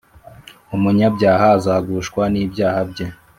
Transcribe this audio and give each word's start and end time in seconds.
umunyabyaha 0.75 1.45
azagushwa 1.57 2.23
n’ibyaha 2.33 2.79
bye 2.91 3.05